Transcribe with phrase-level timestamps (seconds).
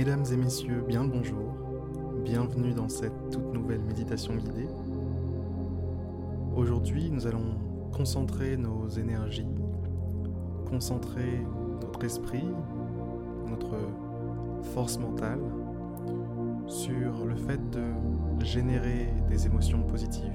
[0.00, 1.52] Mesdames et messieurs, bien le bonjour.
[2.24, 4.66] Bienvenue dans cette toute nouvelle méditation guidée.
[6.56, 7.58] Aujourd'hui, nous allons
[7.92, 9.46] concentrer nos énergies,
[10.70, 11.44] concentrer
[11.82, 12.46] notre esprit,
[13.46, 13.76] notre
[14.72, 15.40] force mentale
[16.66, 20.32] sur le fait de générer des émotions positives,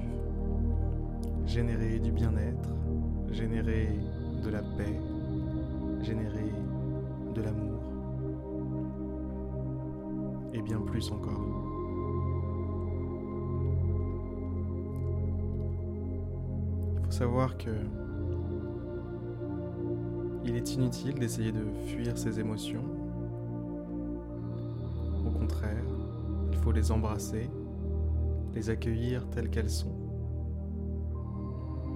[1.44, 2.70] générer du bien-être,
[3.32, 3.98] générer
[4.44, 5.00] de la paix,
[6.04, 6.52] générer
[7.34, 7.75] de l'amour
[10.74, 11.44] plus encore.
[16.98, 17.70] Il faut savoir que
[20.44, 22.84] il est inutile d'essayer de fuir ses émotions.
[25.26, 25.84] Au contraire,
[26.52, 27.50] il faut les embrasser,
[28.54, 29.96] les accueillir telles qu'elles sont,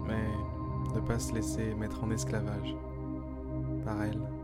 [0.08, 2.74] mais ne pas se laisser mettre en esclavage
[3.84, 4.39] par elles.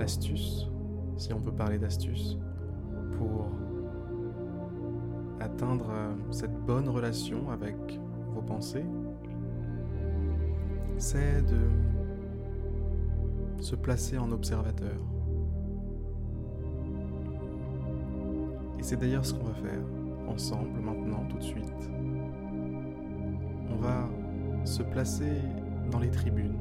[0.00, 0.66] L'astuce,
[1.18, 2.38] si on peut parler d'astuce,
[3.18, 3.50] pour
[5.40, 7.76] atteindre euh, cette bonne relation avec
[8.32, 8.86] vos pensées,
[10.96, 11.68] c'est de
[13.62, 14.96] se placer en observateur.
[18.78, 19.84] Et c'est d'ailleurs ce qu'on va faire
[20.28, 21.90] ensemble maintenant, tout de suite.
[23.70, 24.08] On va
[24.64, 25.42] se placer
[25.90, 26.56] dans les tribunes.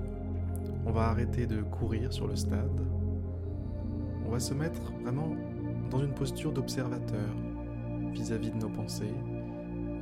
[0.85, 2.98] On va arrêter de courir sur le stade.
[4.29, 5.35] On va se mettre vraiment
[5.89, 7.27] dans une posture d'observateur
[8.11, 9.15] vis-à-vis de nos pensées,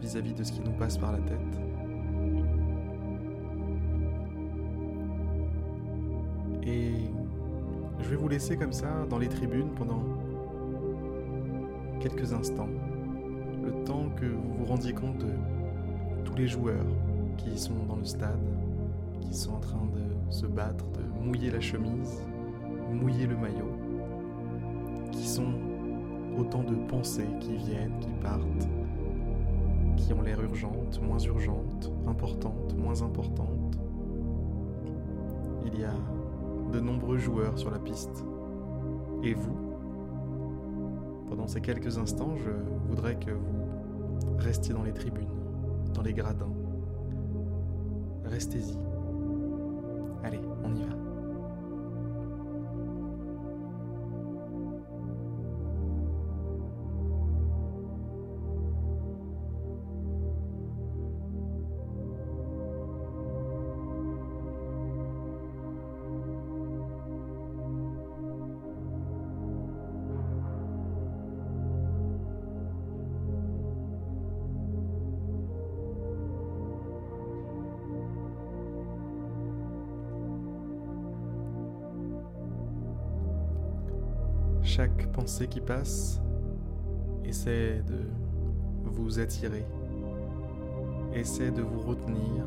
[0.01, 1.61] vis-à-vis de ce qui nous passe par la tête.
[6.63, 6.91] Et
[8.01, 10.03] je vais vous laisser comme ça dans les tribunes pendant
[12.01, 12.67] quelques instants,
[13.63, 15.31] le temps que vous vous rendiez compte de
[16.25, 16.85] tous les joueurs
[17.37, 18.43] qui sont dans le stade,
[19.21, 22.21] qui sont en train de se battre, de mouiller la chemise,
[22.91, 23.76] mouiller le maillot,
[25.17, 25.53] qui sont
[26.37, 28.69] autant de pensées qui viennent, qui partent,
[29.97, 33.77] qui ont l'air urgentes, moins urgentes, importantes, moins importantes.
[35.65, 35.93] Il y a
[36.71, 38.23] de nombreux joueurs sur la piste.
[39.23, 39.57] Et vous,
[41.27, 42.51] pendant ces quelques instants, je
[42.87, 45.25] voudrais que vous restiez dans les tribunes,
[45.93, 46.53] dans les gradins.
[48.25, 48.77] Restez-y.
[50.23, 51.06] Allez, on y va.
[84.67, 86.21] Chaque pensée qui passe
[87.23, 88.01] essaie de
[88.83, 89.65] vous attirer,
[91.13, 92.43] essaie de vous retenir,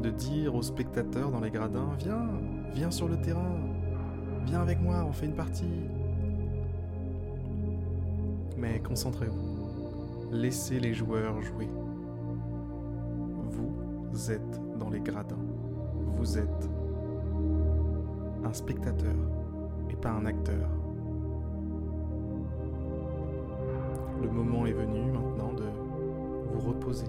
[0.00, 2.28] de dire aux spectateurs dans les gradins, viens,
[2.72, 3.58] viens sur le terrain,
[4.46, 5.64] viens avec moi, on fait une partie.
[8.56, 11.68] Mais concentrez-vous, laissez les joueurs jouer.
[13.50, 15.44] Vous êtes dans les gradins,
[16.14, 16.70] vous êtes
[18.44, 19.33] un spectateur
[19.94, 20.68] pas un acteur.
[24.22, 25.64] Le moment est venu maintenant de
[26.52, 27.06] vous reposer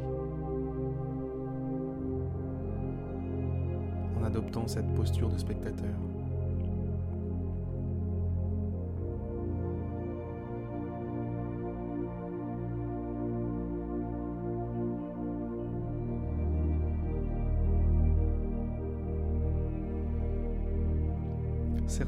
[4.19, 5.93] en adoptant cette posture de spectateur.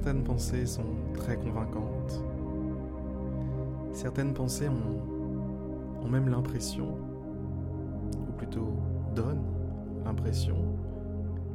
[0.08, 0.86] Certaines pensées sont
[1.16, 2.24] très convaincantes.
[3.92, 6.96] Certaines pensées ont, même l'impression,
[8.16, 8.70] ou plutôt
[9.14, 9.44] donnent
[10.06, 10.56] l'impression,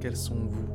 [0.00, 0.68] qu'elles sont vous.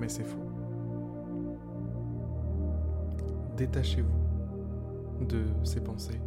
[0.00, 0.36] Mais c'est faux.
[3.56, 6.20] Détachez-vous de ces pensées.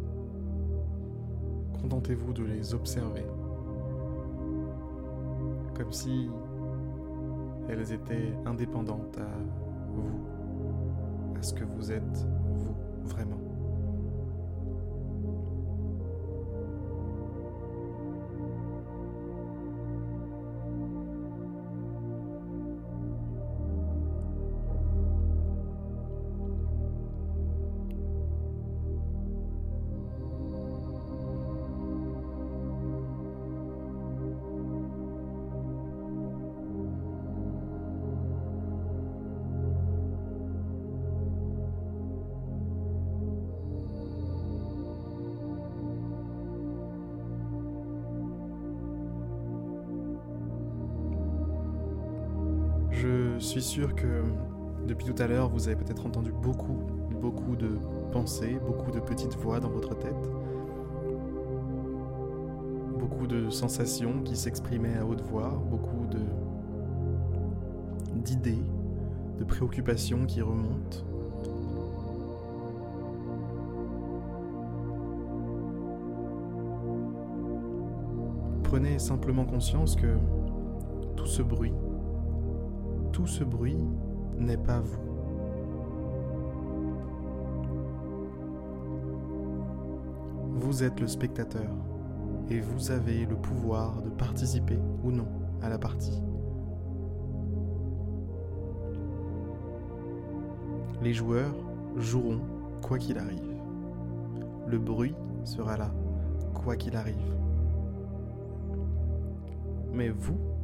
[1.82, 3.26] Contentez-vous de les observer
[5.76, 6.30] comme si
[7.68, 9.28] elles étaient indépendantes à
[9.88, 12.74] vous, à ce que vous êtes, vous,
[13.04, 13.35] vraiment.
[53.06, 54.24] Je suis sûr que
[54.88, 56.80] depuis tout à l'heure, vous avez peut-être entendu beaucoup,
[57.20, 57.78] beaucoup de
[58.10, 60.30] pensées, beaucoup de petites voix dans votre tête,
[62.98, 66.18] beaucoup de sensations qui s'exprimaient à haute voix, beaucoup de
[68.16, 68.64] d'idées,
[69.38, 71.04] de préoccupations qui remontent.
[78.64, 80.16] Prenez simplement conscience que
[81.14, 81.72] tout ce bruit,
[83.16, 83.78] tout ce bruit
[84.36, 85.00] n'est pas vous.
[90.56, 91.70] Vous êtes le spectateur
[92.50, 95.28] et vous avez le pouvoir de participer ou non
[95.62, 96.22] à la partie.
[101.00, 101.54] Les joueurs
[101.96, 102.42] joueront
[102.82, 103.56] quoi qu'il arrive.
[104.66, 105.90] Le bruit sera là,
[106.52, 107.34] quoi qu'il arrive.
[109.94, 110.55] Mais vous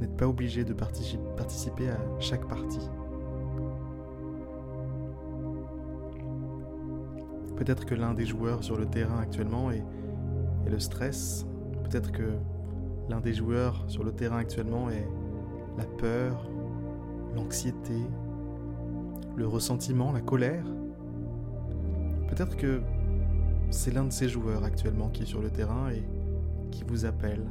[0.00, 2.88] n'êtes pas obligé de participer à chaque partie.
[7.56, 9.84] Peut-être que l'un des joueurs sur le terrain actuellement est,
[10.66, 11.46] le stress.
[11.84, 12.32] Peut-être que
[13.08, 15.06] l'un des joueurs sur le terrain actuellement est
[15.76, 16.48] la peur,
[17.34, 18.00] l'anxiété,
[19.36, 20.64] le ressentiment, la colère.
[22.28, 22.80] Peut-être que
[23.70, 26.04] c'est l'un de ces joueurs actuellement qui est sur le terrain et
[26.70, 27.44] qui vous appelle.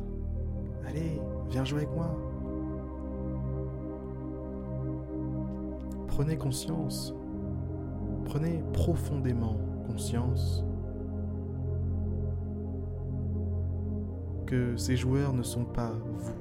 [0.88, 1.19] Allez,
[1.51, 2.29] viens jouer avec moi.
[6.19, 7.16] Prenez conscience,
[8.25, 9.56] prenez profondément
[9.88, 10.66] conscience
[14.45, 16.33] que ces joueurs ne sont pas vous.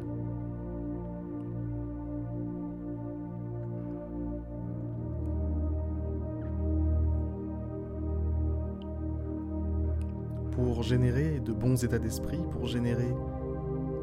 [10.50, 13.14] Pour générer de bons états d'esprit, pour générer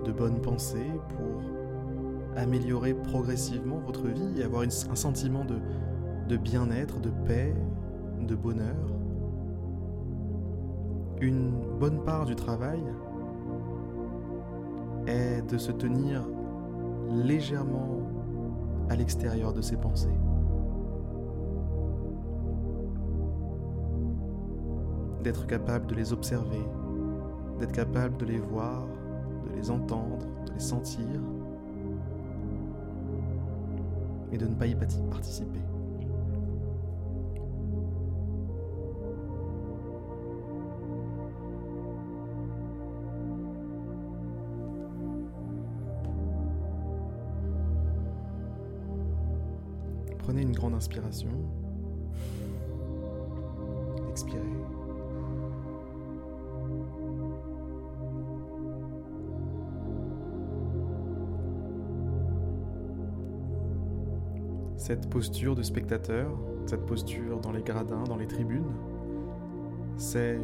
[0.06, 1.65] de bonnes pensées, pour
[2.36, 5.56] améliorer progressivement votre vie et avoir un sentiment de,
[6.28, 7.56] de bien-être, de paix,
[8.22, 8.76] de bonheur.
[11.22, 12.82] Une bonne part du travail
[15.08, 16.28] est de se tenir
[17.10, 18.00] légèrement
[18.90, 20.18] à l'extérieur de ses pensées.
[25.24, 26.64] D'être capable de les observer,
[27.60, 28.86] d'être capable de les voir,
[29.48, 31.22] de les entendre, de les sentir,
[34.36, 35.60] et de ne pas y participer.
[50.18, 51.30] Prenez une grande inspiration.
[64.86, 66.30] Cette posture de spectateur,
[66.68, 68.72] cette posture dans les gradins, dans les tribunes,
[69.98, 70.40] c'est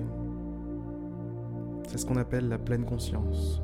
[1.96, 3.62] ce qu'on appelle la pleine conscience.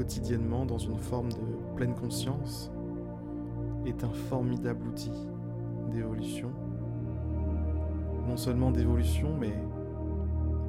[0.00, 2.70] Quotidiennement dans une forme de pleine conscience
[3.84, 5.12] est un formidable outil
[5.92, 6.50] d'évolution.
[8.26, 9.52] Non seulement d'évolution, mais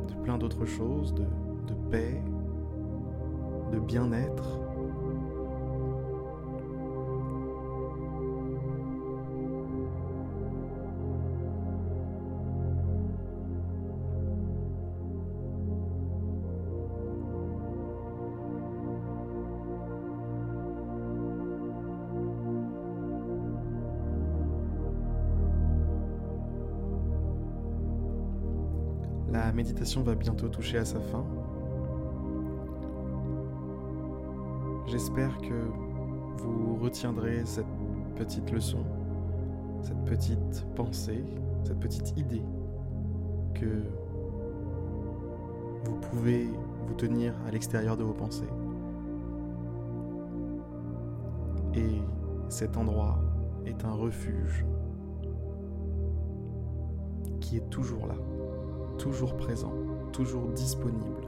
[0.10, 2.22] de plein d'autres choses, de, de paix,
[3.72, 4.60] de bien-être,
[29.52, 31.26] La méditation va bientôt toucher à sa fin.
[34.88, 35.68] J'espère que
[36.38, 37.66] vous retiendrez cette
[38.16, 38.86] petite leçon,
[39.82, 41.26] cette petite pensée,
[41.66, 42.46] cette petite idée
[43.54, 43.84] que
[45.84, 46.48] vous pouvez
[46.88, 48.48] vous tenir à l'extérieur de vos pensées.
[51.74, 52.02] Et
[52.48, 53.20] cet endroit
[53.66, 54.64] est un refuge
[57.42, 58.16] qui est toujours là
[59.02, 59.74] toujours présent,
[60.14, 61.28] toujours disponible.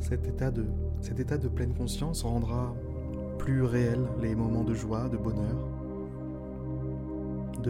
[0.00, 2.74] Cet état, de, pleine conscience rendra
[3.38, 5.75] plus réels les moments de joie, de bonheur,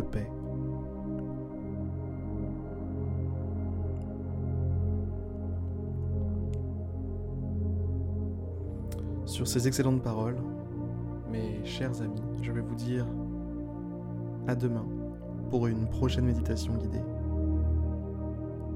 [0.01, 0.31] paix.
[9.25, 10.37] Sur ces excellentes paroles,
[11.31, 13.07] mes chers amis, je vais vous dire
[14.47, 14.87] à demain
[15.51, 17.03] pour une prochaine méditation guidée.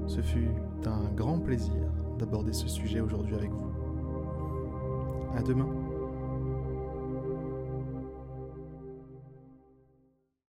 [0.07, 0.49] Ce fut
[0.85, 1.73] un grand plaisir
[2.19, 3.71] d'aborder ce sujet aujourd'hui avec vous.
[5.35, 5.80] À demain.